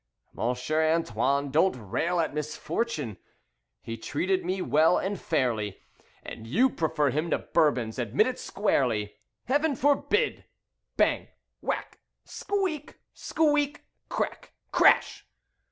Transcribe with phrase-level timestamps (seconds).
[0.33, 3.17] "Monsieur Antoine, don't rail At misfortune.
[3.83, 5.83] He treated me well and fairly."
[6.23, 10.45] "And you prefer him to Bourbons, admit it squarely." "Heaven forbid!"
[10.97, 11.27] Bang!
[11.61, 11.99] Whack!
[12.25, 12.97] Squeak!
[13.13, 13.83] Squeak!
[14.09, 14.53] Crack!
[14.71, 15.27] CRASH!